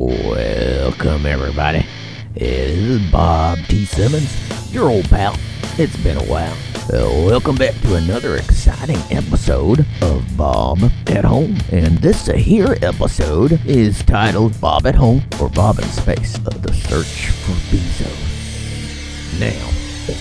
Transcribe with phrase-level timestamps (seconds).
[0.00, 1.84] Welcome, everybody.
[2.32, 3.84] This is Bob T.
[3.84, 5.36] Simmons, your old pal.
[5.76, 6.56] It's been a while.
[6.84, 10.78] Uh, welcome back to another exciting episode of Bob
[11.08, 11.54] at Home.
[11.70, 16.72] And this here episode is titled Bob at Home or Bob in Space uh, The
[16.72, 19.38] Search for Bezos.
[19.38, 19.68] Now,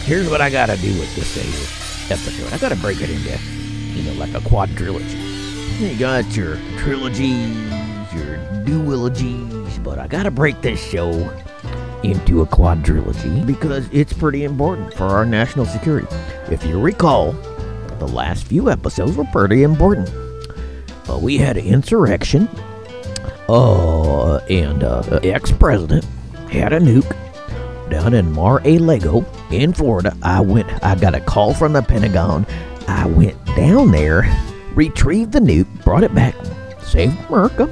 [0.03, 3.41] here's what I gotta do with this here episode I gotta break it into,
[3.97, 5.79] you know, like a quadrilogy.
[5.79, 7.55] You got your trilogies,
[8.13, 11.11] your duologies, but I gotta break this show
[12.03, 16.07] into a quadrilogy because it's pretty important for our national security.
[16.49, 17.33] If you recall,
[17.99, 20.09] the last few episodes were pretty important.
[21.09, 22.47] Uh, we had an insurrection,
[23.49, 26.05] uh, and uh, ex-president
[26.49, 27.15] had a nuke
[27.89, 30.15] down in Mar-a-Lago in Florida.
[30.21, 30.67] I went.
[30.83, 32.45] I got a call from the Pentagon.
[32.87, 34.23] I went down there,
[34.73, 36.35] retrieved the nuke, brought it back,
[36.81, 37.67] saved America,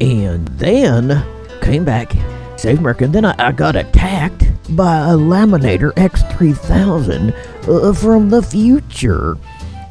[0.00, 1.24] and then
[1.60, 2.12] came back,
[2.58, 3.04] saved America.
[3.04, 4.44] And then I, I got attacked
[4.76, 7.34] by a Laminator X3000
[7.68, 9.36] uh, from the future,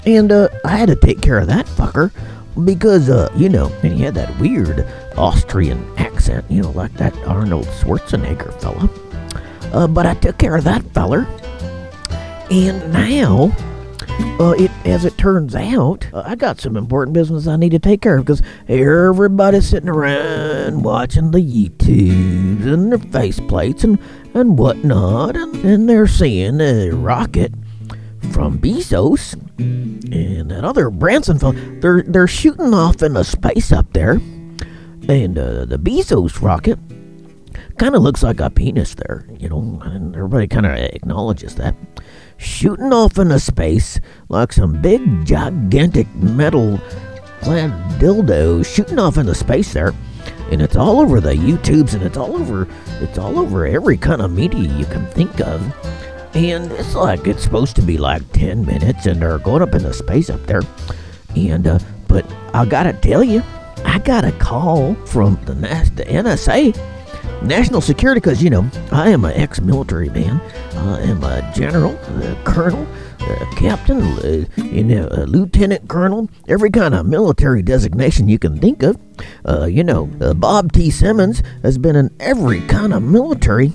[0.06, 2.12] and uh, I had to take care of that fucker
[2.66, 4.88] because uh, you know, and he had that weird
[5.18, 8.90] Austrian accent, you know, like that Arnold Schwarzenegger fella.
[9.74, 11.28] Uh, but I took care of that feller,
[12.52, 13.56] and now,
[14.40, 17.80] uh, it as it turns out, uh, I got some important business I need to
[17.80, 24.00] take care of because everybody's sitting around watching the YouTubes and their faceplates and
[24.34, 27.54] and whatnot, and, and they're seeing a rocket
[28.32, 31.54] from Bezos and that other Branson fellow.
[31.54, 36.80] They're they're shooting off into space up there, and uh, the Bezos rocket
[37.78, 41.76] kind of looks like a penis there, you know, and everybody kind of acknowledges that.
[42.44, 46.78] Shooting off into space like some big, gigantic metal
[47.42, 49.94] clad dildo shooting off into space there.
[50.52, 52.68] And it's all over the YouTubes and it's all over
[53.00, 55.62] it's all over every kind of media you can think of.
[56.36, 59.94] And it's like it's supposed to be like 10 minutes and they're going up into
[59.94, 60.62] space up there.
[61.36, 63.42] And uh, but I got to tell you,
[63.86, 65.54] I got a call from the,
[65.96, 66.78] the NSA
[67.44, 70.40] national security because you know i am an ex-military man.
[70.76, 71.92] I am a general
[72.24, 72.88] a colonel
[73.20, 76.30] a captain uh, you know a lieutenant colonel.
[76.48, 79.00] Every kind of military designation you can think of.
[79.46, 80.90] Uh, you know uh, bob t.
[80.90, 83.72] Simmons has been in every kind of military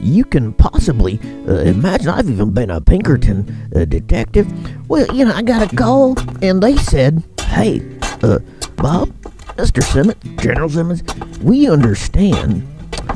[0.00, 1.18] you can possibly
[1.48, 2.08] uh, imagine.
[2.08, 4.46] I've even been a pinkerton uh, detective.
[4.88, 7.80] Well you know i got a call and they said hey
[8.22, 8.38] uh,
[8.76, 9.10] bob
[9.56, 11.02] mr simmons general simmons
[11.42, 12.66] we understand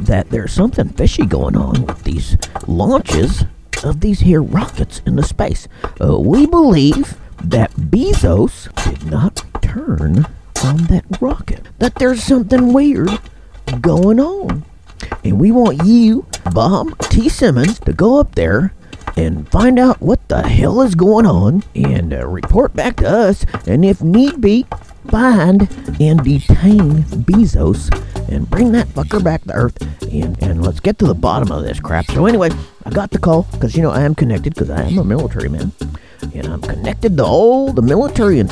[0.01, 2.37] that there's something fishy going on with these
[2.67, 3.45] launches
[3.85, 5.69] of these here rockets into space.
[6.01, 10.27] Uh, we believe that Bezos did not turn
[10.65, 11.67] on that rocket.
[11.79, 13.11] That there's something weird
[13.81, 14.65] going on.
[15.25, 17.29] And we want you, Bob T.
[17.29, 18.73] Simmons, to go up there
[19.17, 23.45] and find out what the hell is going on and uh, report back to us.
[23.67, 24.65] And if need be,
[25.11, 25.63] find
[26.01, 27.91] and detain Bezos
[28.33, 31.63] and bring that fucker back to Earth and, and let's get to the bottom of
[31.63, 32.07] this crap.
[32.07, 32.51] So, anyway,
[32.85, 35.49] I got the call because, you know, I am connected because I am a military
[35.49, 35.73] man.
[36.35, 38.45] And I'm connected to all the military uh,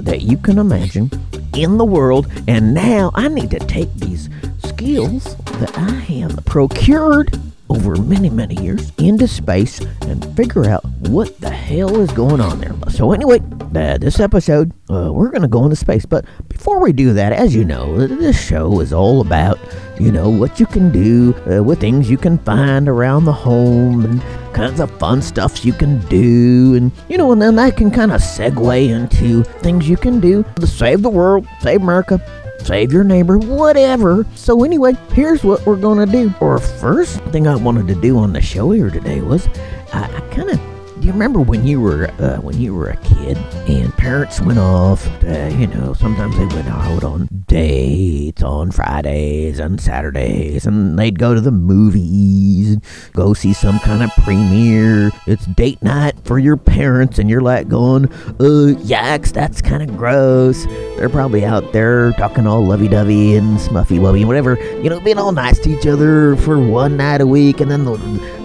[0.00, 1.10] that you can imagine
[1.54, 2.26] in the world.
[2.46, 4.28] And now I need to take these
[4.64, 11.38] skills that I have procured over many, many years into space and figure out what
[11.40, 12.74] the hell is going on there.
[12.90, 13.40] So, anyway,
[13.74, 16.06] uh, this episode, uh, we're going to go into space.
[16.06, 19.58] But before we do that, as you know, this show is all about,
[20.00, 24.04] you know, what you can do uh, with things you can find around the home
[24.04, 24.22] and
[24.54, 26.74] kinds of fun stuffs you can do.
[26.74, 30.44] And, you know, and then that can kind of segue into things you can do
[30.56, 32.20] to save the world, save America,
[32.66, 34.26] save your neighbor, whatever.
[34.34, 36.32] So anyway, here's what we're gonna do.
[36.40, 39.46] Or first thing I wanted to do on the show here today was
[39.92, 40.75] I, I kind of.
[41.06, 43.36] You remember when you were uh, when you were a kid
[43.68, 45.06] and parents went off?
[45.22, 51.16] Uh, you know, sometimes they went out on dates on Fridays and Saturdays, and they'd
[51.16, 52.82] go to the movies, and
[53.12, 55.12] go see some kind of premiere.
[55.28, 58.06] It's date night for your parents, and you're like going,
[58.40, 60.64] "Uh, yikes, that's kind of gross."
[60.96, 64.58] They're probably out there talking all lovey-dovey and smuffy-wubby, and whatever.
[64.82, 67.84] You know, being all nice to each other for one night a week, and then
[67.84, 67.96] the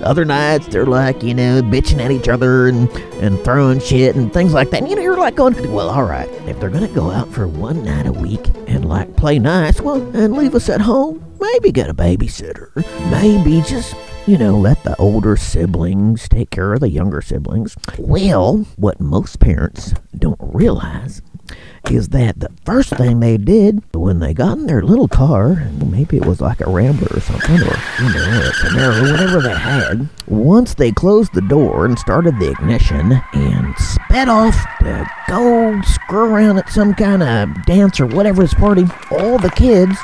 [0.01, 2.89] other nights they're like, you know, bitching at each other and
[3.21, 4.81] and throwing shit and things like that.
[4.81, 7.48] And, you know, you're like going, "Well, all right, if they're gonna go out for
[7.48, 11.71] one night a week and like play nice, well, and leave us at home." Maybe
[11.71, 12.69] get a babysitter.
[13.12, 13.95] Maybe just
[14.27, 17.75] you know, let the older siblings take care of the younger siblings.
[17.98, 21.24] Well, what most parents don't realize
[21.89, 26.18] is that the first thing they did when they got in their little car, maybe
[26.18, 30.07] it was like a Rambler or something, or you know, a Camaro, whatever they had.
[30.27, 36.33] Once they closed the door and started the ignition and sped off to go screw
[36.33, 39.98] around at some kind of dance or whatever this party, all the kids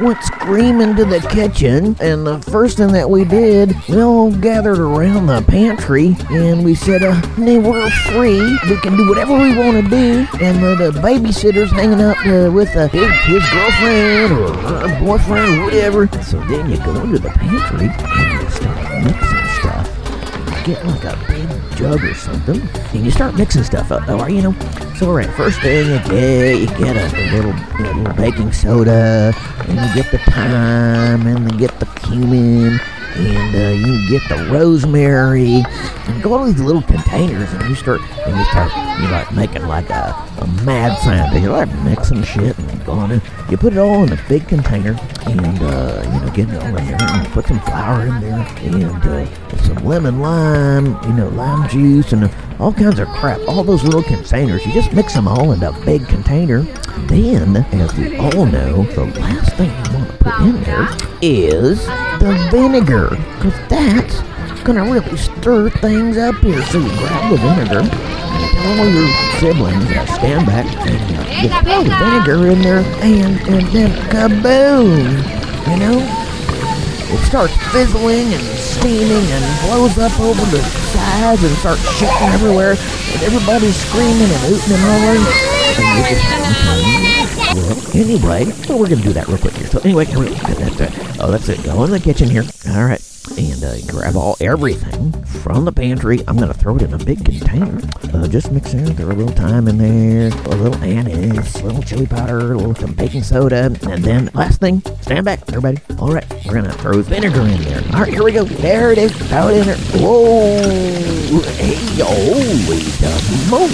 [0.00, 4.78] went screaming to the kitchen, and the first thing that we did, we all gathered
[4.78, 8.40] around the pantry, and we said, uh, honey, we're free.
[8.68, 10.26] We can do whatever we want to do.
[10.40, 15.64] And the babysitter's hanging out uh, with uh, his, his girlfriend or her boyfriend or
[15.64, 16.06] whatever.
[16.22, 19.86] So then you go into the pantry and you start mixing stuff.
[20.66, 21.49] You get like a big
[21.80, 22.60] jug or something,
[22.92, 24.06] and you start mixing stuff up.
[24.08, 24.52] Or, you know,
[24.96, 28.52] so all right, first thing you get, you get a, a little, a little baking
[28.52, 29.32] soda,
[29.66, 32.78] and you get the thyme, and you get the cumin,
[33.16, 35.62] and uh, you get the rosemary,
[36.06, 39.66] and go all these little containers, and you start, and you start, you like making
[39.66, 41.42] like a, a mad scientist.
[41.42, 43.22] You're like mixing shit and going in.
[43.48, 44.96] You put it all in a big container,
[45.26, 48.46] and uh, you know, get it all in there, and put some flour in there,
[48.62, 52.28] and uh, some lemon lime, you know, lime juice, and uh,
[52.60, 53.40] all kinds of crap.
[53.48, 54.64] All those little containers.
[54.66, 56.60] You just mix them all in a big container.
[57.06, 60.88] Then, as we all know, the last thing you want to put in there
[61.22, 61.86] is
[62.20, 64.20] the vinegar, because that's
[64.62, 66.62] gonna really stir things up here.
[66.64, 67.90] So you grab the vinegar and
[68.52, 69.08] tell all your
[69.40, 74.98] siblings to stand back and you throw the vinegar in there, and and then kaboom,
[75.70, 76.19] you know.
[77.12, 82.76] It starts fizzling and steaming and blows up over the sides and starts shooting everywhere.
[82.78, 85.24] And everybody's screaming and hooting and hollering.
[87.56, 89.66] Well, anyway, well, we're going to do that real quick here.
[89.66, 90.98] So anyway, that's it.
[91.18, 91.62] Uh, oh, that's it.
[91.64, 92.44] Go in the kitchen here.
[92.68, 93.09] All right.
[93.40, 96.20] And uh, grab all everything from the pantry.
[96.28, 97.80] I'm to throw it in a big container.
[98.12, 98.92] Uh, just mix it.
[98.98, 102.74] Throw a little thyme in there, a little anise, a little chili powder, a little
[102.74, 105.78] some baking soda, and then last thing, stand back, everybody.
[105.98, 107.82] All right, we're gonna throw vinegar in there.
[107.94, 108.44] All right, here we go.
[108.44, 109.10] There it is.
[109.12, 109.78] Throw it in there.
[109.96, 111.40] Whoa!
[111.56, 112.84] Hey, holy
[113.48, 113.72] moly!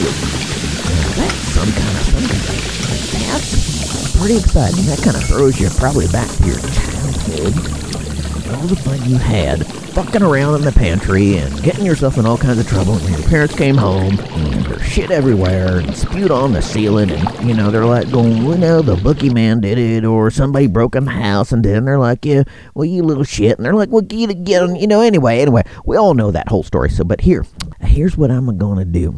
[1.18, 4.86] That's some kind of some kind of that's pretty exciting.
[4.86, 7.95] That kind of throws you probably back to your childhood
[8.50, 12.36] all the fun you had fucking around in the pantry and getting yourself in all
[12.36, 16.52] kinds of trouble when your parents came home and there's shit everywhere and spewed on
[16.52, 20.30] the ceiling and you know they're like going well no the boogeyman did it or
[20.30, 22.42] somebody broke in the house and then they're like yeah
[22.74, 25.96] well you little shit and they're like well get get you know anyway anyway we
[25.96, 27.46] all know that whole story so but here
[27.80, 29.14] here's what i'm gonna do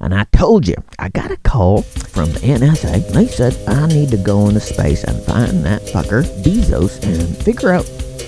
[0.00, 3.12] and I told you, I got a call from the NSA.
[3.12, 7.72] They said I need to go into space and find that fucker, Bezos, and figure
[7.72, 7.84] out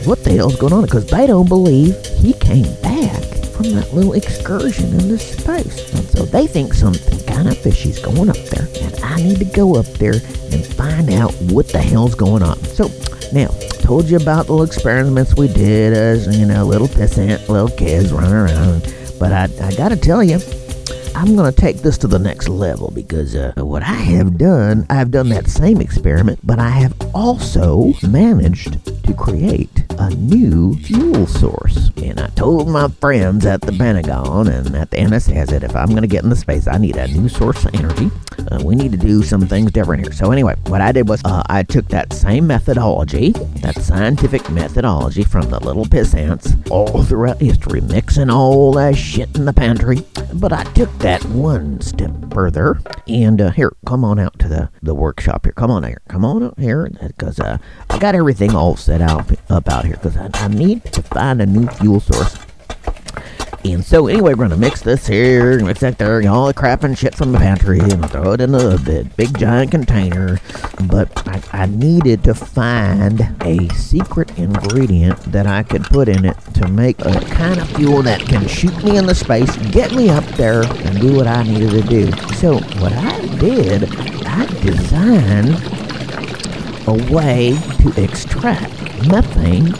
[0.07, 4.15] what the hell's going on because they don't believe he came back from that little
[4.15, 5.93] excursion into space.
[5.95, 9.45] And so they think something kind of fishy's going up there, and I need to
[9.45, 10.15] go up there
[10.53, 12.57] and find out what the hell's going on.
[12.65, 12.89] So
[13.33, 13.49] now,
[13.81, 18.13] told you about the little experiments we did as, you know, little pissant little kids
[18.13, 18.83] running around.
[19.19, 20.39] But I, I gotta tell you,
[21.15, 24.87] I'm going to take this to the next level because uh, what I have done,
[24.89, 31.27] I've done that same experiment, but I have also managed to create a new fuel
[31.27, 31.91] source.
[31.97, 35.89] And I told my friends at the Pentagon and at the NSA that if I'm
[35.89, 38.11] going to get into space, I need a new source of energy.
[38.51, 40.13] Uh, we need to do some things different here.
[40.13, 43.31] So, anyway, what I did was uh, I took that same methodology,
[43.63, 49.45] that scientific methodology from the little pissants all throughout history, mixing all that shit in
[49.45, 50.03] the pantry.
[50.35, 52.81] But I took that one step further.
[53.09, 55.53] And uh, here, come on out to the, the workshop here.
[55.53, 56.03] Come on here.
[56.09, 59.97] Come on out here because uh, I got everything all set out up out here
[59.97, 62.39] because I, I need to find a new fuel source.
[63.63, 66.97] And so, anyway, we're to mix this here, mix that there, all the crap and
[66.97, 70.41] shit from the pantry, and throw it in the big giant container.
[70.85, 76.39] But I, I needed to find a secret ingredient that I could put in it
[76.55, 80.09] to make a kind of fuel that can shoot me in the space, get me
[80.09, 82.13] up there, and do what I needed to do.
[82.37, 85.57] So, what I did, I designed
[86.89, 88.73] a way to extract
[89.07, 89.75] methane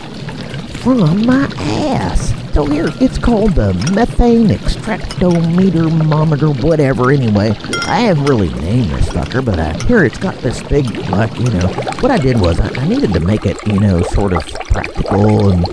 [0.81, 2.40] from my ass.
[2.53, 7.11] So here, it's called the methane extractometer, mometer, whatever.
[7.11, 7.51] Anyway,
[7.87, 11.67] I haven't really named this fucker, but here it's got this big, like you know.
[12.01, 15.51] What I did was I, I needed to make it, you know, sort of practical
[15.51, 15.65] and.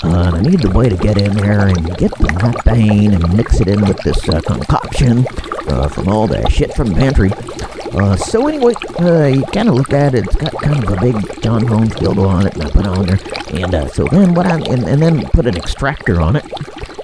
[0.00, 3.60] Uh, I needed the way to get in there and get the methane and mix
[3.60, 5.26] it in with this uh, concoction
[5.66, 7.30] uh, from all the shit from the pantry.
[7.92, 10.24] Uh, so anyway, uh, you kind of look at it.
[10.26, 13.06] It's got kind of a big John Holmes dildo on it, and I put on
[13.06, 13.18] there.
[13.52, 16.44] And uh, so then what I and, and then put an extractor on it.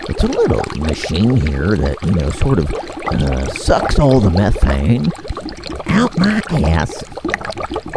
[0.09, 2.73] It's a little machine here that you know sort of
[3.07, 5.09] uh, sucks all the methane
[5.87, 7.03] out my ass,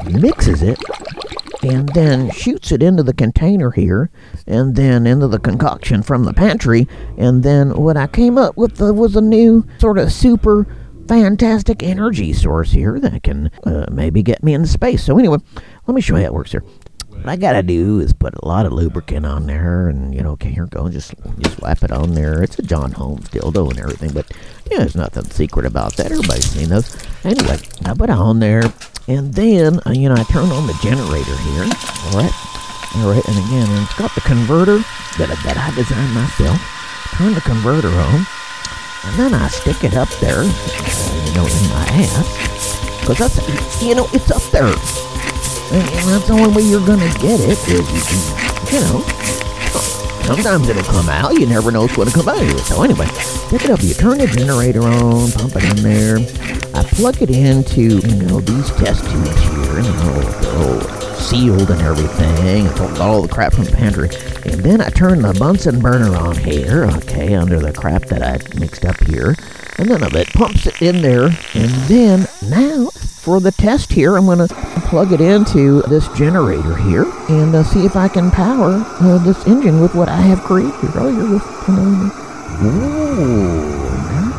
[0.05, 0.79] mixes it,
[1.63, 4.09] and then shoots it into the container here,
[4.45, 6.87] and then into the concoction from the pantry.
[7.17, 10.65] And then what I came up with was a new sort of super
[11.07, 15.03] fantastic energy source here that can uh, maybe get me into space.
[15.03, 15.37] So, anyway,
[15.85, 16.63] let me show you how it works here.
[17.09, 20.31] What I gotta do is put a lot of lubricant on there, and you know,
[20.31, 22.43] okay, here go, just just slap it on there.
[22.43, 24.31] It's a John Holmes dildo and everything, but
[24.69, 26.11] yeah, there's nothing secret about that.
[26.11, 26.95] Everybody's seen those.
[27.25, 28.63] Anyway, I put it on there,
[29.07, 31.63] and then uh, you know, I turn on the generator here.
[31.63, 32.33] All right,
[32.95, 34.77] all right, and again, it's got the converter
[35.17, 36.61] that that I designed myself.
[37.17, 38.27] Turn the converter on,
[39.05, 43.95] and then I stick it up there, you know, in my ass, because that's you
[43.95, 44.73] know, it's up there.
[45.69, 49.03] And that's the only way you're gonna get it is you, know.
[50.23, 51.33] Sometimes it'll come out.
[51.33, 52.59] You never know what's gonna come out of it.
[52.59, 53.07] So anyway,
[53.49, 53.81] pick it up.
[53.81, 56.17] You turn the generator on, pump it in there.
[56.73, 60.96] I plug it into you know these test tubes here, you know, they're all
[61.27, 62.67] sealed and everything.
[62.67, 64.09] I took all the crap from the pantry,
[64.49, 66.85] and then I turn the Bunsen burner on here.
[66.85, 69.35] Okay, under the crap that I mixed up here,
[69.77, 72.89] and then it pumps it in there, and then now
[73.27, 74.47] for the test here, I'm going to
[74.87, 79.45] plug it into this generator here and uh, see if I can power uh, this
[79.45, 80.73] engine with what I have created.
[80.95, 81.41] Oh, here goes.
[81.43, 81.57] Oh,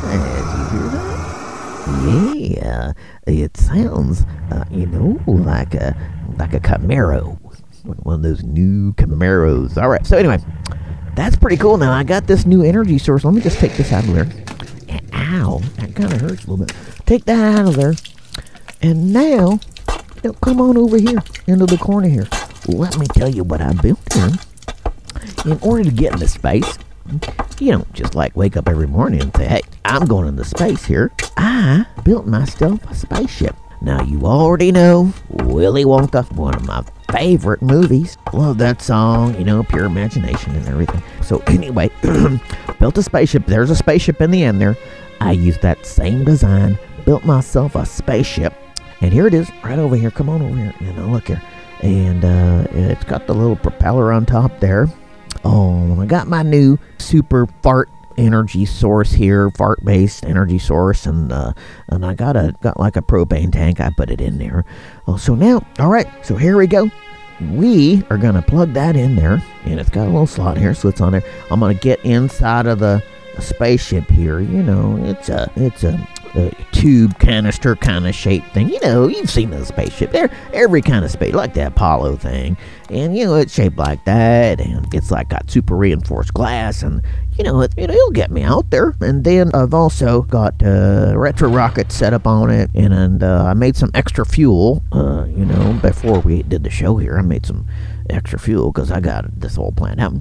[0.04, 0.54] nice.
[0.56, 1.18] You hear that?
[2.40, 2.92] Yeah,
[3.26, 5.94] it sounds, uh, you know, like a
[6.36, 7.38] like a Camaro,
[8.02, 9.80] one of those new Camaros.
[9.80, 10.06] All right.
[10.06, 10.38] So anyway,
[11.14, 11.78] that's pretty cool.
[11.78, 13.24] Now I got this new energy source.
[13.24, 14.28] Let me just take this out of there.
[15.12, 16.74] Ow, that kind of hurts a little bit.
[17.06, 17.94] Take that out of there.
[18.80, 19.58] And now,
[20.40, 22.28] come on over here into the corner here.
[22.66, 24.30] Let me tell you what I built here.
[25.44, 26.78] In order to get into space,
[27.58, 30.84] you don't just like wake up every morning and say, hey, I'm going into space
[30.84, 31.10] here.
[31.36, 33.56] I built myself a spaceship.
[33.80, 38.18] Now, you already know Willy Wonka, one of my favorite movies.
[38.32, 41.02] Love that song, you know, pure imagination and everything.
[41.22, 41.90] So, anyway,
[42.80, 43.46] built a spaceship.
[43.46, 44.76] There's a spaceship in the end there.
[45.20, 48.54] I used that same design, built myself a spaceship
[49.00, 50.10] and here it is, right over here.
[50.10, 50.74] Come on over here.
[50.80, 51.42] You know, look here.
[51.82, 54.88] And uh, it's got the little propeller on top there.
[55.44, 57.88] Oh, I got my new super fart
[58.18, 61.52] energy source here, fart based energy source, and uh,
[61.88, 63.80] and I got a got like a propane tank.
[63.80, 64.64] I put it in there.
[65.06, 66.08] Oh, so now, all right.
[66.22, 66.90] So here we go.
[67.52, 70.88] We are gonna plug that in there, and it's got a little slot here, so
[70.88, 71.24] it's on there.
[71.50, 73.02] I'm gonna get inside of the
[73.38, 74.40] spaceship here.
[74.40, 76.06] You know, it's a it's a
[76.72, 78.68] tube canister kind of shaped thing.
[78.68, 80.12] You know, you've seen the spaceship.
[80.12, 82.56] There, every kind of space, like the Apollo thing,
[82.90, 87.02] and you know it's shaped like that, and it's like got super reinforced glass, and
[87.38, 88.94] you know, it, know, it'll get me out there.
[89.00, 93.44] And then I've also got uh, retro rockets set up on it, and, and uh,
[93.44, 94.82] I made some extra fuel.
[94.92, 97.66] Uh, you know, before we did the show here, I made some
[98.10, 100.14] extra fuel because I got this whole plant out.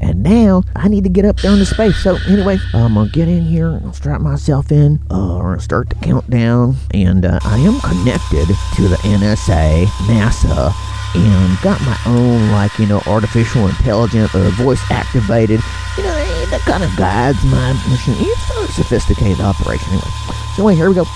[0.00, 1.96] And now I need to get up there into space.
[1.96, 3.80] So anyway, I'm gonna get in here.
[3.84, 5.00] I'll strap myself in.
[5.10, 6.76] Uh, or start the countdown.
[6.92, 12.86] And uh, I am connected to the NSA, NASA, and got my own like you
[12.86, 15.60] know artificial intelligence or voice activated.
[15.96, 16.14] You know
[16.50, 18.14] that kind of guides my mission.
[18.18, 20.10] It's a sophisticated operation anyway.
[20.54, 21.06] So anyway, here we go.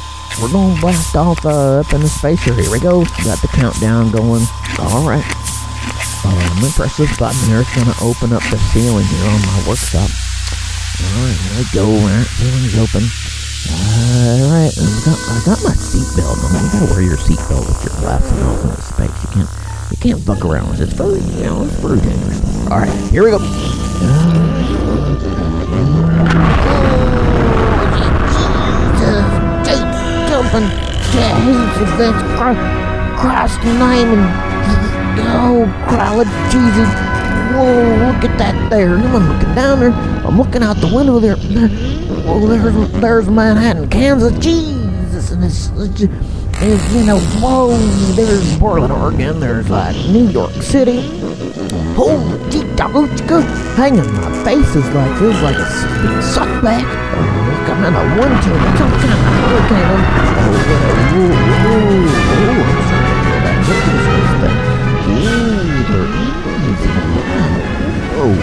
[0.41, 2.55] We're gonna blast off uh, up in the space here.
[2.55, 3.05] Here we go.
[3.25, 4.43] Got the countdown going.
[4.79, 5.25] All right.
[6.25, 7.61] I'm gonna press this button here.
[7.61, 10.11] It's gonna open up the ceiling here on my workshop.
[11.01, 11.87] Alright, here we go.
[11.89, 13.05] Alright, ceiling's open.
[13.73, 16.65] Alright, I got, I got my seatbelt on.
[16.65, 19.17] You gotta wear your seatbelt if you're blasting off into space.
[19.25, 19.51] You can't
[19.91, 20.85] you can't fuck around with it.
[20.85, 22.69] It's very, you know, it's very dangerous.
[22.71, 23.39] Alright, here we go.
[30.29, 30.69] Jumping,
[31.13, 32.23] Jesus, that's
[33.21, 34.51] Christ name and
[35.33, 36.89] Oh, crowd, Jesus.
[37.55, 38.95] Whoa, look at that there.
[38.95, 39.93] I'm looking down there.
[40.27, 41.37] I'm looking out the window there.
[41.37, 44.37] Whoa, there's, there's Manhattan, Kansas.
[44.39, 45.31] Jesus.
[45.31, 46.03] And it's, it's,
[46.63, 47.77] it's, you know, whoa,
[48.13, 49.41] there's Portland, Oregon.
[49.41, 51.01] There's like New York City.
[51.97, 52.65] Holy gee,
[53.77, 56.85] hanging my face is like, feels like it's being sucked back.
[56.85, 60.05] Oh, coming a one two, some kind of hurricane.
[60.37, 60.53] Oh,
[61.11, 62.65] whoa, whoa, whoa, whoa.
[63.49, 64.57] I'm sorry, that.
[68.21, 68.35] Oh,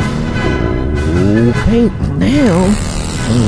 [1.50, 1.86] okay,
[2.17, 2.57] now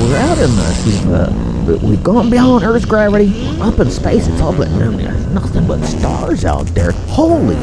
[0.03, 0.69] we're out in the,
[1.15, 6.45] uh, we've gone beyond Earth's gravity, up in space, it's all but nothing but stars
[6.45, 6.91] out there.
[6.91, 7.57] Holy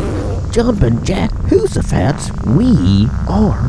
[0.53, 3.63] jumping jack Hoosafats, we are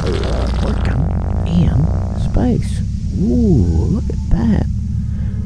[0.64, 1.02] working
[1.48, 1.76] in
[2.22, 2.82] space.
[3.20, 4.66] Ooh, look at that.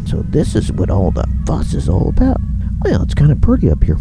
[0.07, 2.41] So this is what all the fuss is all about.
[2.83, 3.97] Well, it's kind of pretty up here.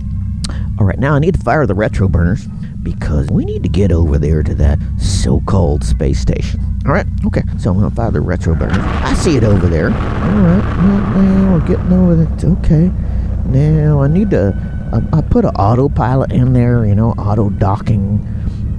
[0.78, 2.46] All right, now I need to fire the retro burners
[2.82, 6.60] because we need to get over there to that so-called space station.
[6.87, 7.42] All right, okay.
[7.58, 8.78] So I'm gonna fire the retro burners.
[8.78, 9.87] I see it over there.
[9.87, 10.64] All right,
[11.14, 12.52] now we're getting over there.
[12.58, 12.90] Okay.
[13.46, 14.54] Now I need to.
[14.92, 16.87] I, I put an autopilot in there.
[16.87, 18.26] You know, auto docking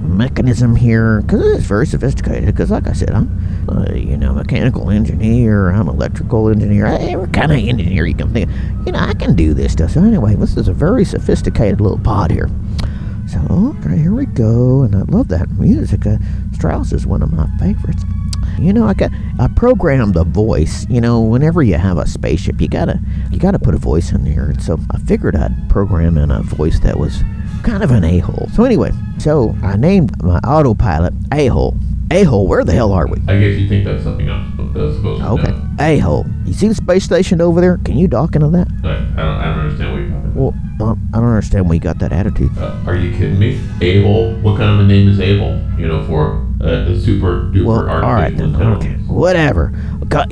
[0.02, 2.46] mechanism here because it's very sophisticated.
[2.46, 5.70] Because, like I said, I'm, uh, you know, mechanical engineer.
[5.70, 6.86] I'm electrical engineer.
[6.86, 8.50] Every kind of engineer you can think.
[8.84, 9.92] You know, I can do this stuff.
[9.92, 12.50] So anyway, this is a very sophisticated little pod here.
[13.28, 13.38] So
[13.78, 16.04] okay, here we go, and I love that music.
[16.04, 16.18] Uh,
[16.62, 18.04] Strauss is one of my favorites.
[18.56, 20.86] You know, I got I programmed the voice.
[20.88, 23.00] You know, whenever you have a spaceship, you gotta
[23.32, 24.44] you gotta put a voice in there.
[24.44, 27.20] And so I figured I'd program in a voice that was
[27.64, 28.48] kind of an a hole.
[28.54, 31.76] So anyway, so I named my autopilot a hole.
[32.12, 33.18] A hole, where the hell are we?
[33.26, 36.26] I guess you think that's something I'm that's supposed to Okay, a hole.
[36.44, 37.78] You see the space station over there?
[37.78, 38.68] Can you dock into that?
[38.84, 41.74] I, I, don't, I don't understand what you're talking Well, um, I don't understand why
[41.74, 42.56] you got that attitude.
[42.56, 43.60] Uh, are you kidding me?
[43.80, 44.34] A-hole?
[44.36, 45.58] What kind of a name is A-hole?
[45.76, 48.54] You know, for uh, super duper Well, all right then.
[48.56, 49.72] Okay, whatever.
[50.04, 50.24] Okay,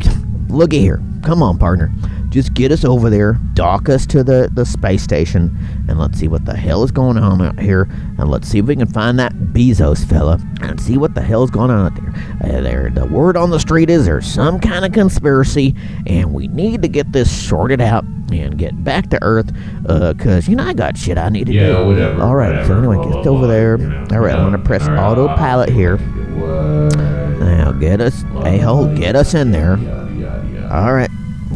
[0.48, 1.02] look at here.
[1.22, 1.92] Come on, partner.
[2.30, 5.56] Just get us over there, dock us to the, the space station,
[5.88, 7.88] and let's see what the hell is going on out here.
[8.18, 11.50] And let's see if we can find that Bezos fella and see what the hell's
[11.50, 12.58] going on out there.
[12.58, 15.74] Uh, there, the word on the street is there's some kind of conspiracy,
[16.06, 19.52] and we need to get this sorted out and get back to Earth.
[19.88, 21.84] Uh, cause you know I got shit I need to do.
[21.84, 22.22] Whatever.
[22.22, 22.64] All right.
[22.64, 23.76] So anyway, blah, get blah, over blah, there.
[23.78, 24.06] you know.
[24.12, 25.96] All right, I'm gonna press All right, autopilot here.
[27.40, 29.72] Now get us, a hole, get us in there.
[30.70, 31.10] All right.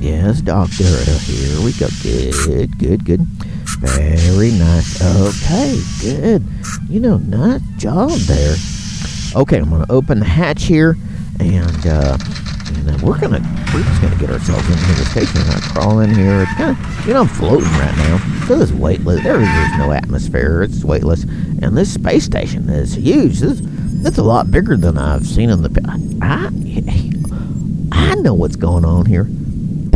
[0.04, 0.84] Yes, doctor.
[0.84, 1.88] Here we go.
[2.02, 3.20] Good, good, good.
[3.80, 5.00] Very nice.
[5.00, 6.44] Okay, good.
[6.90, 8.54] You know, nice job there.
[9.34, 10.98] Okay, I'm gonna open the hatch here,
[11.40, 12.18] and uh,
[12.66, 13.40] and then we're gonna
[13.72, 15.40] we're just gonna get ourselves into the station.
[15.40, 16.42] We're gonna crawl in here.
[16.42, 19.22] It's kind of you know I'm floating right now because it's weightless.
[19.22, 20.64] There is no atmosphere.
[20.64, 23.40] It's weightless, and this space station is huge.
[23.40, 23.62] This
[24.06, 26.18] it's a lot bigger than I've seen in the.
[26.20, 26.50] I
[27.90, 29.30] I know what's going on here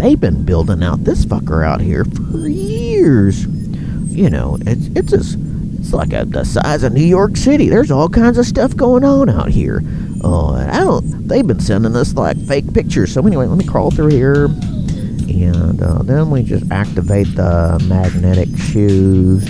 [0.01, 3.47] they've been building out this fucker out here for years.
[3.47, 5.37] You know, it's it's as
[5.79, 7.69] it's like a, the size of New York City.
[7.69, 9.83] There's all kinds of stuff going on out here.
[10.23, 11.29] Oh, I don't.
[11.29, 13.13] They've been sending us like fake pictures.
[13.13, 18.49] So anyway, let me crawl through here, and uh, then we just activate the magnetic
[18.57, 19.45] shoes.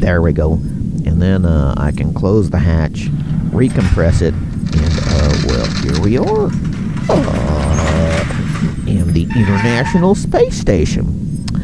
[0.00, 3.06] There we go, and then uh, I can close the hatch,
[3.50, 7.43] recompress it, and uh, well, here we are.
[9.14, 11.06] The International Space Station.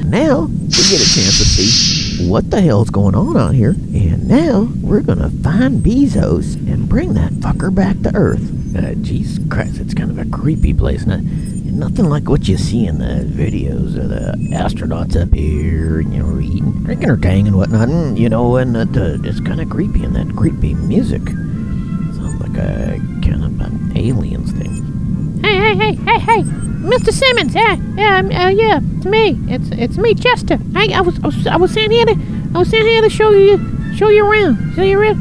[0.05, 4.29] Now we get a chance to see what the hell's going on out here, and
[4.29, 8.77] now we're gonna find Bezos and bring that fucker back to Earth.
[8.77, 12.87] Uh, Jesus Christ, it's kind of a creepy place, not, nothing like what you see
[12.87, 17.49] in the videos of the astronauts up here, and you know, eating, drinking or tang
[17.49, 18.87] and whatnot, and, you know, and uh,
[19.25, 24.53] it's kind of creepy, and that creepy music sounds like a kind of an aliens
[24.53, 25.41] thing.
[25.43, 27.13] Hey, hey, hey, hey, hey, Mr.
[27.13, 27.55] Simmons.
[27.55, 28.81] Yeah, yeah, uh, yeah.
[28.97, 29.39] It's me.
[29.49, 30.59] It's it's me, Chester.
[30.75, 32.13] I, I was I was I was sent here to
[32.55, 33.59] I was sent here to show you
[33.97, 34.75] show you around.
[34.75, 35.17] Show you around.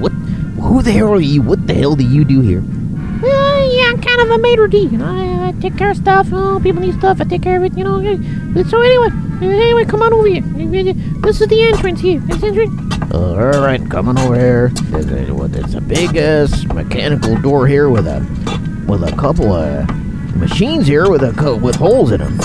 [0.00, 0.12] What?
[0.12, 1.42] Who the hell are you?
[1.42, 2.60] What the hell do you do here?
[2.60, 4.78] Uh, yeah, I'm kind of a maitre d.
[4.78, 6.28] You know, I, I take care of stuff.
[6.32, 7.20] Oh, people need stuff.
[7.20, 7.76] I take care of it.
[7.78, 7.96] You know.
[7.98, 9.08] uh, So anyway,
[9.40, 10.42] uh, anyway, come on over here.
[10.42, 12.20] This is the entrance here.
[12.20, 13.14] This entrance.
[13.14, 14.68] All right, coming over here.
[14.90, 15.06] There's
[15.72, 18.20] a, a big ass mechanical door here with a
[18.88, 19.86] with a couple of
[20.36, 22.38] machines here with a co- with holes in them.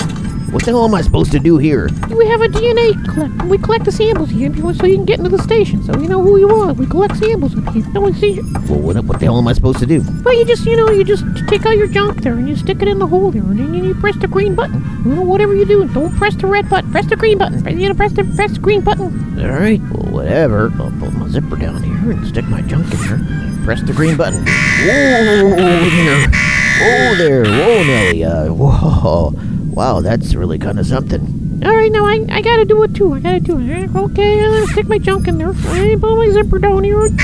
[0.52, 1.88] What the hell am I supposed to do here?
[2.10, 3.42] We have a DNA collect.
[3.44, 5.82] We collect the samples here so you can get into the station.
[5.82, 6.74] So you know who you are.
[6.74, 7.86] We collect samples up here.
[7.94, 8.42] No one sees you.
[8.68, 10.02] Well, what, what the hell am I supposed to do?
[10.22, 12.82] Well, you just, you know, you just take out your junk there and you stick
[12.82, 14.84] it in the hole there, and then you press the green button.
[15.06, 16.92] You know, whatever you do, don't press the red button.
[16.92, 17.66] Press the green button.
[17.78, 19.40] You know, press the press the green button.
[19.40, 20.70] All right, well, whatever.
[20.78, 23.14] I'll put my zipper down here and stick my junk in here.
[23.14, 24.44] And press the green button.
[24.44, 26.51] Whoa there!
[26.82, 27.44] Whoa there!
[27.44, 28.24] Whoa, Nelly!
[28.24, 29.32] Uh, whoa!
[29.72, 31.60] Wow, that's really kind of something.
[31.64, 33.14] All right, now I, I gotta do it too.
[33.14, 33.94] I gotta do it.
[33.94, 35.50] Okay, I'm gonna stick my junk in there.
[35.50, 37.00] I pull my zipper down here.
[37.02, 37.14] Okay.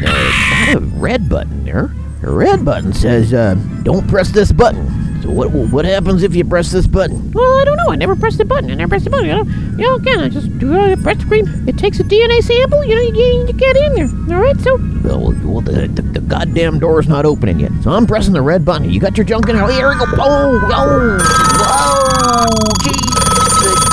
[0.00, 1.94] There's not a red button there.
[2.20, 6.44] The red button says, uh, "Don't press this button." So what what happens if you
[6.44, 7.32] press this button?
[7.32, 7.90] Well, I don't know.
[7.90, 8.70] I never pressed the button.
[8.70, 9.26] I never pressed the button.
[9.26, 11.68] You know, you know again, I just do uh, press the green.
[11.68, 12.84] It takes a DNA sample.
[12.84, 14.08] You know, you, you get in there.
[14.36, 17.72] All right, so Well, well the, the, the goddamn door's not opening yet.
[17.82, 18.90] So I'm pressing the red button.
[18.90, 19.70] You got your junk in there.
[19.70, 20.04] Here we go.
[20.18, 21.18] Oh, oh,
[21.58, 22.48] whoa,
[22.82, 23.84] Jesus,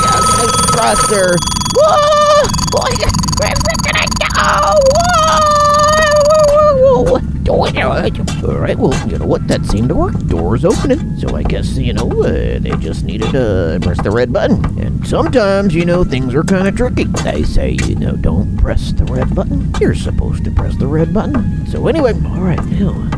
[0.71, 1.35] Christ there.
[1.75, 2.91] Whoa, boy,
[3.39, 4.79] where, where can I go?
[4.93, 5.64] Whoa.
[7.47, 9.47] All right, well, you know what?
[9.47, 10.13] That seemed to work.
[10.27, 11.17] Door's opening.
[11.19, 14.63] So I guess, you know, uh, they just needed to press the red button.
[14.79, 17.05] And sometimes, you know, things are kind of tricky.
[17.05, 19.73] They say, you know, don't press the red button.
[19.79, 21.67] You're supposed to press the red button.
[21.67, 23.09] So anyway, all right, now,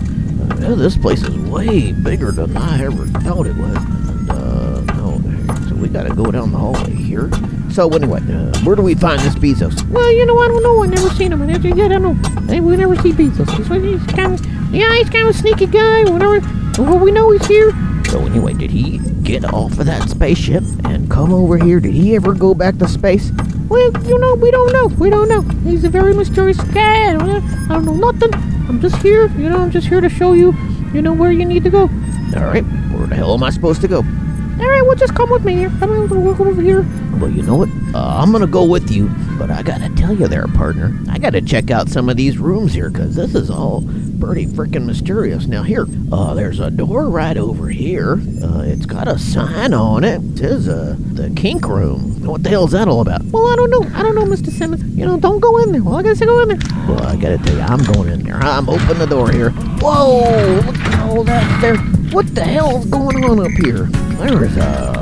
[0.51, 3.77] uh, this place is way bigger than I ever thought it was.
[3.77, 5.21] And, uh, no,
[5.69, 7.29] so we gotta go down the hallway here.
[7.71, 9.87] So anyway, uh, where do we find this Bezos?
[9.89, 10.83] Well, you know, I don't know.
[10.83, 11.41] I never seen him.
[11.41, 12.36] I don't know.
[12.47, 13.49] Hey, we never see Bezos.
[13.57, 16.03] He's, he's kind of, yeah, he's kind of a sneaky guy.
[16.09, 16.39] Whatever.
[16.81, 17.71] Well, we know he's here.
[18.05, 21.79] So anyway, did he get off of that spaceship and come over here?
[21.81, 23.31] Did he ever go back to space?
[23.67, 24.87] Well, you know, we don't know.
[24.97, 25.41] We don't know.
[25.69, 27.09] He's a very mysterious guy.
[27.09, 28.33] I don't, know nothing.
[28.69, 29.27] I'm just here.
[29.37, 30.53] You know, I'm just here to show you,
[30.93, 31.81] you know, where you need to go.
[31.81, 33.97] All right, where the hell am I supposed to go?
[33.97, 35.69] All right, well, just come with me here.
[35.79, 36.85] Come on, we'll go over here.
[37.19, 37.69] Well, you know what?
[37.93, 40.97] Uh, I'm gonna go with you, but I gotta tell you there, partner.
[41.09, 43.83] I gotta check out some of these rooms here, cause this is all
[44.19, 45.45] pretty freaking mysterious.
[45.45, 48.13] Now here, uh, there's a door right over here.
[48.41, 50.21] Uh, it's got a sign on it.
[50.21, 52.23] It says, uh, the kink room.
[52.23, 53.23] What the hell's that all about?
[53.25, 53.97] Well, I don't know.
[53.97, 54.49] I don't know, Mr.
[54.49, 54.83] Simmons.
[54.97, 55.83] You know, don't go in there.
[55.83, 56.59] Well, I gotta go in there.
[56.87, 58.37] Well, I gotta tell you, I'm going in there.
[58.37, 59.51] I'm opening the door here.
[59.79, 60.61] Whoa!
[60.65, 61.77] Look at all that there.
[62.11, 63.83] What the hell's going on up here?
[64.17, 64.96] There's uh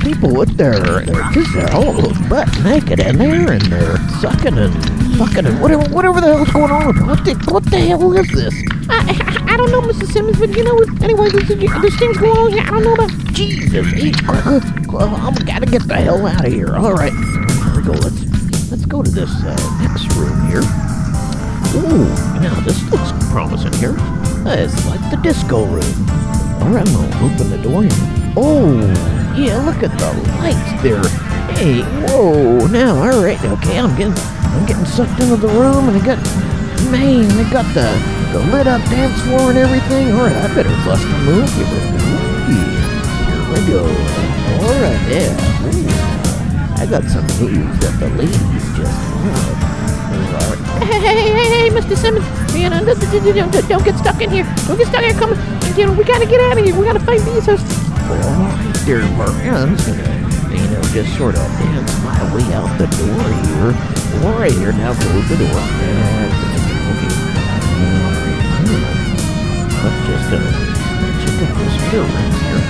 [0.00, 1.92] people with their they're just they're all
[2.28, 4.74] butt naked in there and they're sucking and
[5.16, 7.06] fucking and whatever whatever the hell's going on.
[7.06, 8.54] What the what the hell is this?
[8.88, 10.06] I, I, I don't know, Mr.
[10.10, 13.10] Simmons, but you know, anyway, there's, there's things going on here I don't know about.
[13.34, 13.86] Jesus,
[14.88, 16.74] I'm gotta get the hell out of here.
[16.76, 17.92] All right, here we go.
[17.92, 20.64] Let's let's go to this uh, next room here.
[21.76, 22.08] Ooh,
[22.40, 23.94] now this looks promising here.
[24.46, 26.10] It's like the disco room.
[26.62, 28.32] All right, I'm gonna open the door here.
[28.36, 31.00] Oh, yeah, look at the lights there.
[31.56, 34.12] Hey, whoa, now, all right, okay, I'm getting,
[34.52, 36.18] I'm getting sucked into the room, and I got,
[36.92, 37.88] man, they got the,
[38.32, 40.12] the lit up dance floor and everything.
[40.12, 41.64] All right, I better bust a move here.
[42.52, 43.80] Here we go.
[44.60, 45.32] All right, yeah.
[46.76, 48.92] I got some moves that the ladies just
[49.24, 49.70] love.
[50.84, 51.96] Hey, hey, hey, hey, hey, Mr.
[51.96, 52.24] Simmons.
[52.52, 54.44] Man, don't, don't, don't, don't get stuck in here.
[54.66, 55.20] Don't get stuck in here.
[55.20, 55.32] Come.
[55.76, 56.74] You know, we gotta get out of here.
[56.74, 57.00] We gotta.
[57.06, 59.02] Well, all right there.
[59.02, 63.74] I'm just gonna, you know, just sort of dance my way out the door here.
[64.26, 65.48] All right, here, now close the door.
[65.50, 67.14] Okay.
[68.10, 68.40] Right.
[69.82, 70.38] Let's just uh,
[71.24, 72.62] check out this here room here.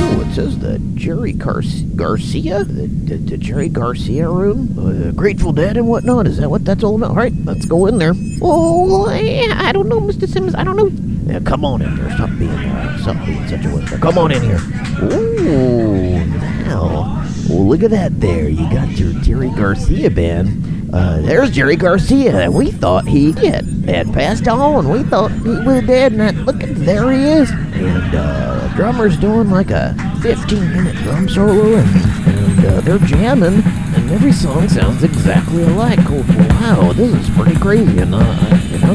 [0.00, 1.62] Oh, it says the Jerry Gar-
[1.96, 6.26] Garcia, the, the, the Jerry Garcia room, uh, Grateful Dead and whatnot.
[6.26, 7.10] Is that what that's all about?
[7.10, 8.14] All right, let's go in there.
[8.42, 10.28] Oh, I don't know, Mr.
[10.28, 10.54] Simmons.
[10.54, 10.90] I don't know.
[11.28, 12.10] Yeah, come on in there.
[12.12, 13.98] Stop being, uh, stop being such a whimper.
[13.98, 14.60] Come on in here.
[15.02, 16.24] Ooh,
[16.64, 17.22] now.
[17.50, 18.48] Oh, look at that there.
[18.48, 20.90] You got your Jerry Garcia band.
[20.90, 22.34] Uh, there's Jerry Garcia.
[22.44, 24.88] And we thought he had, had passed on.
[24.88, 26.12] We thought he was dead.
[26.12, 27.50] And that, look, there he is.
[27.50, 31.76] And, uh, the drummer's doing like a 15 minute drum solo.
[31.76, 33.62] And, and uh, they're jamming.
[33.64, 36.00] And every song sounds exactly alike.
[36.08, 37.98] Wow, this is pretty crazy.
[37.98, 38.94] And, uh, you know,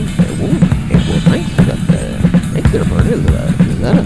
[2.74, 3.06] there, Bert.
[3.06, 4.02] Is, uh, is that a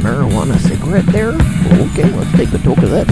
[0.00, 1.30] marijuana cigarette there?
[1.90, 3.08] Okay, let's take a toke of that.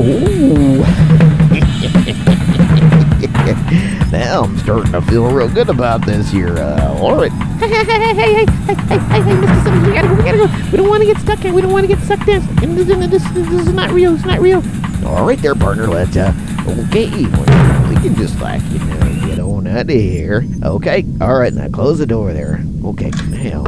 [0.00, 0.80] Ooh.
[4.10, 6.56] now I'm starting to feel real good about this here.
[6.56, 7.30] Uh, all right.
[7.60, 9.62] Hey, hey, hey, hey, hey, hey, hey, hey, hey, hey, Mr.
[9.64, 10.46] Simmons, we gotta go, we gotta go.
[10.70, 11.52] We don't want to get stuck here.
[11.52, 12.40] We don't want to get sucked in.
[12.74, 14.14] This, this, this, this is not real.
[14.14, 14.62] It's not real.
[15.06, 15.88] All right there, partner.
[15.88, 16.32] Let's, uh,
[16.66, 17.26] okay.
[17.26, 20.46] well, We can just like, you know, get on out of here.
[20.62, 21.04] Okay.
[21.20, 21.52] All right.
[21.52, 22.64] Now close the door there.
[22.84, 23.10] Okay.
[23.28, 23.64] Now,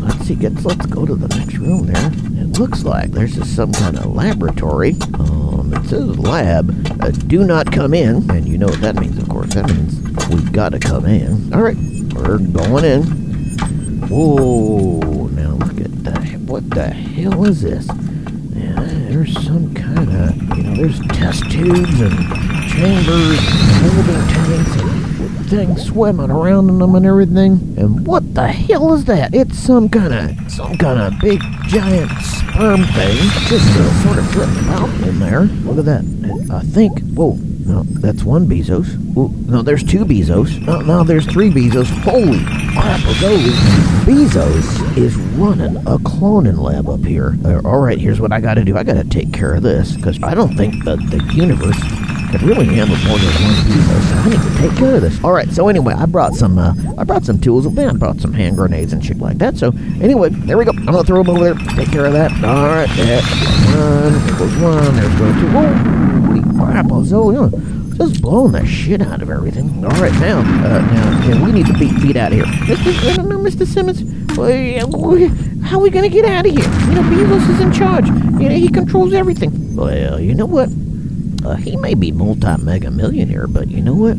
[0.00, 0.36] let's see.
[0.36, 2.10] Let's, go to the next room there.
[2.42, 4.94] It looks like there's just some kind of laboratory.
[5.14, 6.70] Um, it says lab.
[7.02, 8.28] Uh, do not come in.
[8.30, 9.54] And you know what that means, of course.
[9.54, 11.52] That means we've got to come in.
[11.52, 11.76] All right.
[12.14, 13.02] We're going in.
[14.08, 15.28] Whoa.
[15.28, 16.40] Now look at that.
[16.40, 17.86] What the hell is this?
[19.16, 22.12] There's some kind of, you know, there's test tubes and
[22.68, 25.15] chambers and holding tanks and
[25.48, 27.74] things swimming around in them and everything.
[27.76, 29.34] And what the hell is that?
[29.34, 33.16] It's some kind of, some kind of big giant sperm thing
[33.48, 33.66] just
[34.02, 35.42] sort of floating out in there.
[35.42, 36.48] Look at that.
[36.52, 38.94] I think, whoa, no, that's one Bezos.
[39.16, 40.60] Ooh, no, there's two Bezos.
[40.86, 41.88] No, there's three Bezos.
[42.02, 43.54] Holy crap those?
[44.06, 47.36] Bezos is running a cloning lab up here.
[47.44, 48.76] Uh, all right, here's what I got to do.
[48.76, 51.76] I got to take care of this because I don't think that the universe
[52.36, 54.08] could really handle more than one Bezos.
[54.08, 55.22] So I need to take care of this.
[55.24, 55.48] All right.
[55.50, 56.58] So anyway, I brought some.
[56.58, 57.66] Uh, I brought some tools.
[57.72, 59.56] Man, I brought some hand grenades and shit like that.
[59.56, 60.72] So anyway, there we go.
[60.72, 61.54] I'm gonna throw them over there.
[61.76, 62.32] Take care of that.
[62.44, 62.88] All right.
[62.96, 64.12] There one.
[64.26, 64.96] There goes one.
[64.96, 65.48] There goes two.
[65.48, 66.86] Holy crap!
[66.86, 67.50] You know,
[67.96, 69.84] just blowing the shit out of everything.
[69.84, 72.44] All right, now, uh, now, yeah, we need to beat feet out of here.
[72.44, 73.10] Mr.
[73.10, 73.66] I don't know, Mr.
[73.66, 74.02] Simmons.
[74.36, 76.62] How are we gonna get out of here?
[76.62, 78.06] You know, Bezos is in charge.
[78.06, 79.74] You know, he controls everything.
[79.74, 80.68] Well, you know what?
[81.44, 84.16] Uh, he may be multi-mega millionaire, but you know what?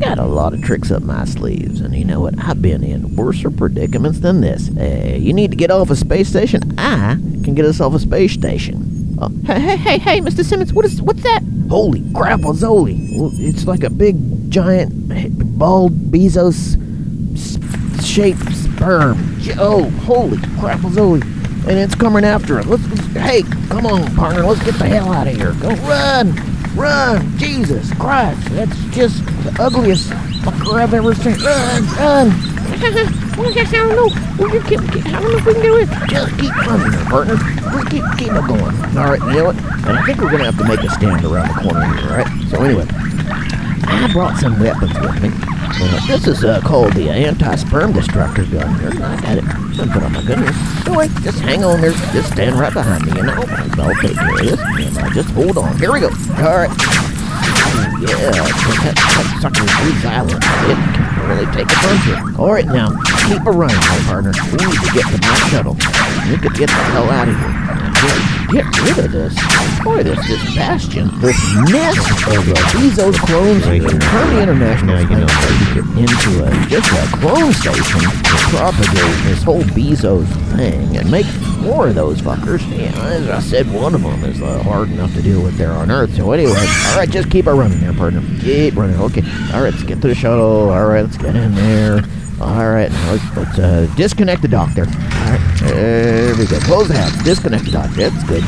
[0.00, 2.34] Got a lot of tricks up my sleeves, and you know what?
[2.38, 4.68] I've been in worser predicaments than this.
[4.76, 6.78] Uh, you need to get off a space station.
[6.78, 9.16] I can get us off a space station.
[9.20, 10.44] Oh, Hey, hey, hey, hey, Mr.
[10.44, 10.72] Simmons.
[10.72, 11.02] What is?
[11.02, 11.40] What's that?
[11.68, 12.98] holy crap, Zoli!
[13.40, 14.16] It's like a big,
[14.50, 14.90] giant,
[15.58, 16.76] bald Bezos
[17.34, 17.58] s-
[18.06, 19.18] shaped sperm.
[19.58, 21.22] Oh, holy crap, Zoli!
[21.68, 22.66] And it's coming after us.
[22.66, 24.42] Let's, let's, hey, come on, partner.
[24.42, 25.52] Let's get the hell out of here.
[25.60, 26.34] Go run,
[26.74, 27.38] run!
[27.38, 30.08] Jesus Christ, that's just the ugliest
[30.42, 31.34] fucker I've ever seen.
[31.34, 32.32] Run, run!
[33.38, 34.08] I guess I don't know.
[34.50, 35.88] Keep, keep, I don't know if we can do it.
[36.08, 37.34] Just keep running, there, partner.
[37.76, 38.74] We keep keep it going.
[38.96, 39.56] All right, you know what?
[39.56, 42.16] And I think we're gonna have to make a stand around the corner here, all
[42.16, 42.50] right?
[42.50, 45.57] So anyway, I brought some weapons with me.
[46.06, 48.78] This is uh, called the anti-sperm destructor gun.
[48.80, 49.44] Here, I got it.
[49.92, 50.56] Put on my goodness.
[50.88, 51.92] Wait, just hang on there.
[52.12, 53.34] Just stand right behind me, you know.
[53.78, 54.60] I'll take care of this.
[54.60, 55.78] And uh, just hold on.
[55.78, 56.08] Here we go.
[56.08, 56.70] All right.
[56.70, 60.42] Oh, yeah, that, that sucker is violent.
[60.42, 62.20] It can really take a punch here.
[62.38, 62.90] All right, now,
[63.28, 64.32] keep a running, my partner.
[64.50, 65.74] We need to get to my shuttle.
[66.28, 68.37] We could get the hell out of here.
[68.50, 69.34] Get, rid of this.
[69.84, 71.36] Boy, this, this bastion, this
[71.70, 73.82] nest of uh, Bezos clones here.
[73.82, 79.24] turn the international Now, you know, Station into a, just a clone station to propagate
[79.24, 81.26] this whole Bezos thing and make
[81.60, 82.66] more of those fuckers.
[82.70, 85.72] Yeah, as I said, one of them is uh, hard enough to deal with there
[85.72, 86.14] on Earth.
[86.16, 88.22] So anyway, all right, just keep it running there, partner.
[88.40, 88.98] Keep running.
[88.98, 89.22] Okay.
[89.52, 90.70] All right, let's get to the shuttle.
[90.70, 92.02] All right, let's get in there.
[92.40, 94.86] All right, let's, let's uh, disconnect the dock there.
[94.86, 96.58] All right, there we go.
[96.60, 97.24] Close hatch.
[97.24, 97.90] Disconnect dock.
[97.90, 98.42] That's good.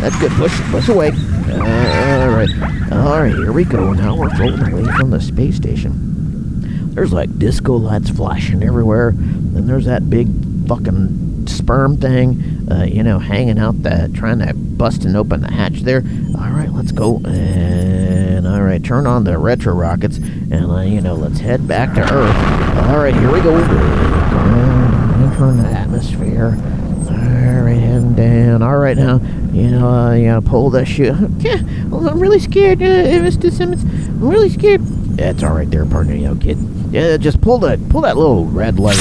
[0.00, 0.32] That's good.
[0.32, 1.10] Push, push away.
[1.52, 2.48] all right,
[2.92, 3.34] all right.
[3.34, 3.92] Here we go.
[3.92, 6.92] Now we're floating away from the space station.
[6.94, 9.12] There's like disco lights flashing everywhere.
[9.14, 10.28] Then there's that big
[10.68, 15.50] fucking sperm thing, uh, you know, hanging out the trying to bust and open the
[15.50, 16.02] hatch there.
[16.38, 21.00] All right, let's go and all right, turn on the retro rockets and uh, you
[21.00, 22.88] know, let's head back to Earth.
[22.88, 23.54] All right, here we go.
[23.56, 24.71] Uh,
[25.32, 26.56] The atmosphere.
[27.08, 28.62] All right, heading down.
[28.62, 29.18] All right, now
[29.52, 31.14] you know, uh, you gotta pull that shit.
[31.38, 32.84] Yeah, I'm really scared, uh,
[33.24, 33.50] Mr.
[33.50, 33.82] Simmons.
[33.82, 34.82] I'm really scared.
[35.16, 36.58] That's all right there, partner, you know, kid.
[36.90, 39.00] Yeah, just pull that pull that little red lever.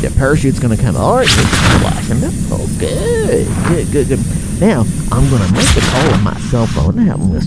[0.00, 0.96] The parachute's gonna come.
[0.96, 2.32] All right, flashing up.
[2.50, 4.60] Oh, good, good, good, good.
[4.60, 4.80] Now
[5.12, 6.96] I'm gonna make a call on my cell phone.
[6.96, 7.42] Now I'm gonna.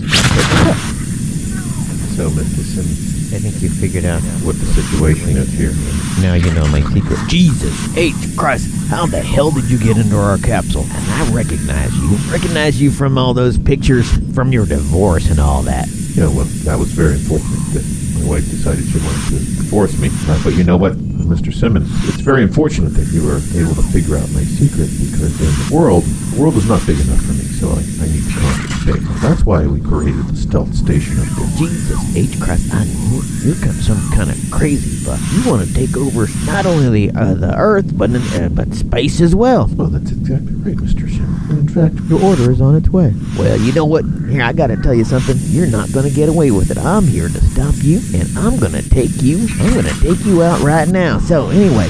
[2.14, 2.62] So, Mr.
[2.62, 5.72] Simmons, I think you figured out what the situation is here.
[6.20, 7.18] now you know my secret.
[7.28, 8.68] Jesus H Christ!
[8.88, 10.84] How the hell did you get into our capsule?
[10.84, 12.16] And I recognize you.
[12.30, 15.88] Recognize you from all those pictures from your divorce and all that.
[16.14, 17.84] Yeah, well, that was very unfortunate that
[18.20, 20.10] my wife decided she wanted to divorce me.
[20.28, 21.54] Uh, but you know what, Mr.
[21.54, 21.88] Simmons?
[22.06, 25.68] It's very unfortunate that you were able to figure out my secret because in the
[25.72, 28.61] world, the world is not big enough for me, so I, I need to conquer
[28.84, 31.46] That's why we created the stealth station up there.
[31.56, 32.74] Jesus H Christ!
[32.74, 35.20] I knew you're kind some kind of crazy fuck.
[35.32, 39.20] You want to take over not only the uh, the Earth but uh, but space
[39.20, 39.68] as well.
[39.76, 41.08] Well, that's exactly right, Mr.
[41.08, 41.50] Simmons.
[41.50, 43.14] In fact, Your order is on its way.
[43.38, 44.04] Well, you know what?
[44.28, 45.36] Here, I gotta tell you something.
[45.38, 46.78] You're not gonna get away with it.
[46.78, 49.46] I'm here to stop you, and I'm gonna take you.
[49.60, 51.20] I'm gonna take you out right now.
[51.20, 51.88] So, anyway,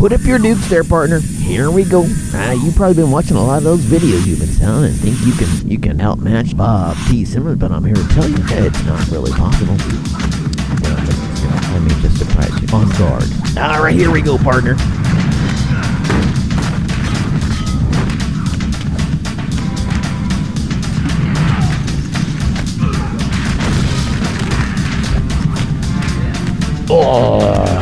[0.00, 1.18] put up your dukes there, partner.
[1.18, 2.04] Here we go.
[2.32, 5.20] Uh, you've probably been watching a lot of those videos you've been selling and think
[5.26, 7.26] you can you can outmatch Bob T.
[7.26, 9.74] Simmons, but I'm here to tell you that it's not really possible.
[11.74, 12.68] Let me just surprise you.
[12.74, 13.24] On guard.
[13.58, 14.74] All right, here we go, partner.
[26.92, 27.79] Oh,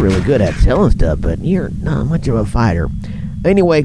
[0.00, 2.88] really good at selling stuff, but you're not much of a fighter.
[3.44, 3.84] Anyway,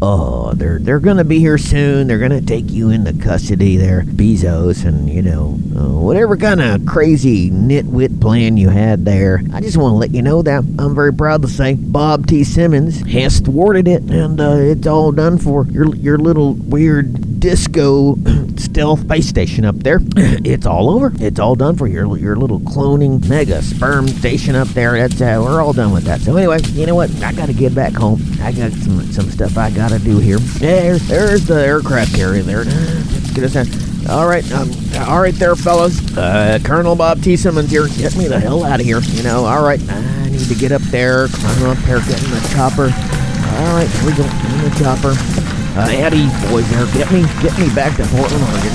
[0.00, 2.06] oh, they're they're gonna be here soon.
[2.06, 6.86] They're gonna take you into custody there, Bezos, and you know uh, whatever kind of
[6.86, 9.42] crazy nitwit plan you had there.
[9.52, 12.44] I just want to let you know that I'm very proud to say Bob T.
[12.44, 18.16] Simmons has thwarted it, and uh, it's all done for your your little weird disco
[18.58, 20.00] stealth space station up there.
[20.16, 21.12] it's all over.
[21.20, 24.96] It's all done for your your little cloning mega sperm station up there.
[24.96, 26.20] That's uh, we're all done with that.
[26.20, 27.10] So anyway, you know what?
[27.22, 28.22] I gotta get back home.
[28.40, 30.38] I got some some stuff I gotta do here.
[30.38, 32.64] There's there's the aircraft carrier there.
[32.64, 33.66] Let's get us there.
[34.08, 34.70] All right, um,
[35.08, 36.16] all right there, fellas.
[36.16, 37.36] Uh, Colonel Bob T.
[37.36, 37.88] Simmons here.
[37.88, 39.00] Get me the hell out of here.
[39.00, 39.80] You know, all right.
[39.90, 42.84] I need need to get up there, climb up there, get in the chopper.
[42.84, 45.45] All right, here we go, in the chopper.
[45.76, 46.88] Uh, ease, boys, there.
[46.96, 48.72] Get me, get me back to Portland, Oregon.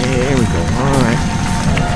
[0.00, 0.60] There we go.
[0.80, 1.20] All right.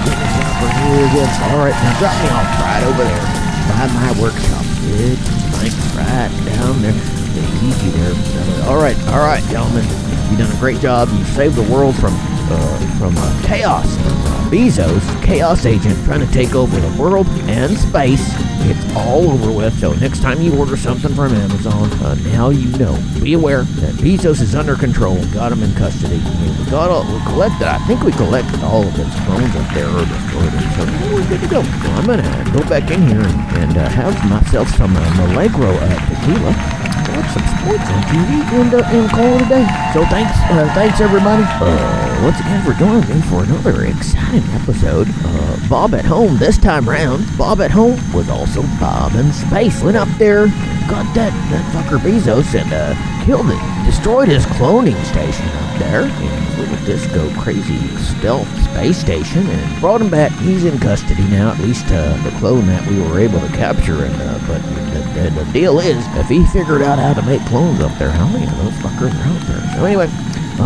[0.05, 0.69] Get in the chopper.
[0.69, 1.25] Here go.
[1.49, 3.25] All right, now drop me off right over there
[3.73, 4.65] by my workshop.
[4.85, 5.19] Good,
[5.57, 6.93] nice, right down there.
[7.33, 8.69] Take it easy there.
[8.69, 9.85] All right, all right, gentlemen.
[10.29, 11.09] You've done a great job.
[11.13, 13.87] You saved the world from uh, from uh, chaos.
[13.87, 18.35] Uh, Bezos, chaos agent, trying to take over the world and space.
[18.65, 19.79] It's all over with.
[19.81, 22.95] So next time you order something from Amazon, uh, now you know.
[23.21, 25.17] Be aware that Bezos is under control.
[25.33, 26.19] Got him in custody.
[26.19, 27.67] We got all, we collected.
[27.67, 30.67] I think we collected all of his phones up there or destroyed them.
[30.77, 31.61] So we're good to go.
[31.61, 36.09] I'm gonna go back in here and, and uh, have myself some uh, Milagro uh,
[36.09, 36.82] tequila
[37.31, 39.67] some sports on TV and, uh, and call day.
[39.93, 41.45] So thanks, uh, thanks everybody.
[41.47, 45.09] Uh, once again for joining me for another exciting episode.
[45.25, 47.27] Uh, Bob at home this time round.
[47.39, 49.83] Bob at home was also Bob in space.
[49.83, 50.47] Went up there,
[50.89, 56.03] got that that fucker Bezos and uh, killed it, destroyed his cloning station up there.
[56.03, 60.31] And little disco crazy stealth space station and brought him back.
[60.33, 64.05] He's in custody now, at least uh, the clone that we were able to capture.
[64.05, 67.45] And uh, but the, the, the deal is, if he figured out how to make
[67.47, 69.77] clones up there, how many of those fuckers are out there?
[69.77, 70.07] So anyway,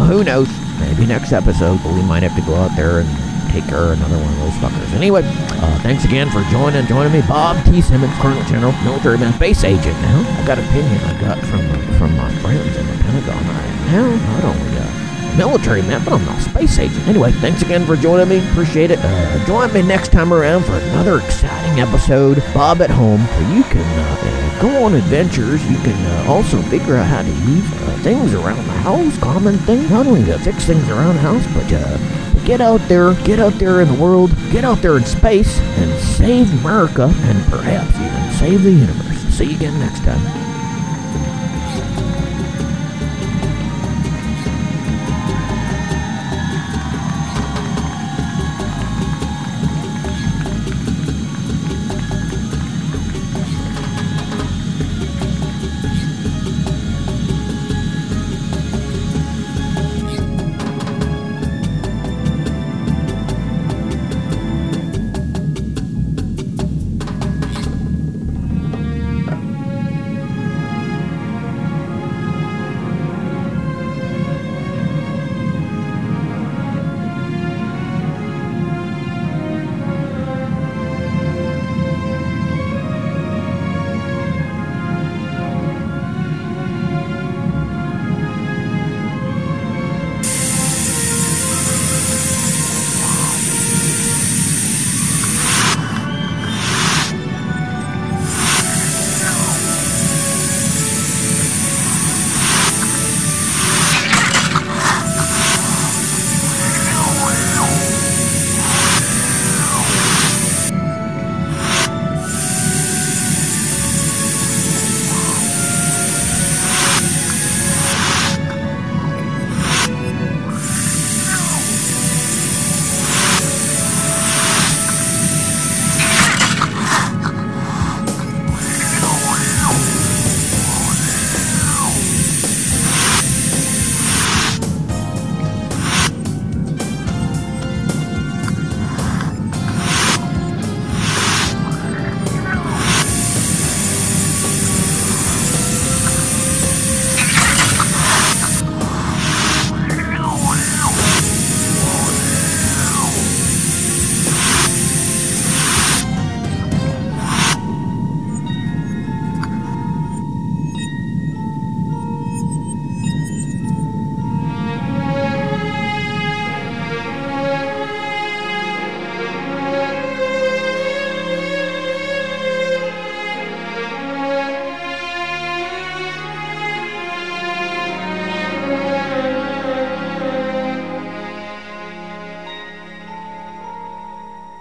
[0.07, 0.49] who knows?
[0.81, 3.09] Maybe next episode we might have to go out there and
[3.53, 4.93] take of another one of those fuckers.
[4.93, 7.81] Anyway, uh, thanks again for joining joining me, Bob T.
[7.81, 9.97] Simmons, Colonel General, military man, base agent.
[10.03, 13.43] Now I got a opinion I got from uh, from my friends in the Pentagon.
[13.45, 17.07] I now not only uh, military man, but I'm not a space agent.
[17.07, 18.39] Anyway, thanks again for joining me.
[18.51, 18.99] Appreciate it.
[19.03, 23.63] Uh, join me next time around for another exciting episode, Bob at Home, where you
[23.65, 25.65] can uh, go on adventures.
[25.71, 29.59] You can uh, also figure out how to use uh, things around the house, common
[29.59, 31.99] things, not only to fix things around the house, but uh,
[32.47, 36.01] get out there, get out there in the world, get out there in space, and
[36.01, 39.19] save America, and perhaps even save the universe.
[39.35, 40.46] See you again next time.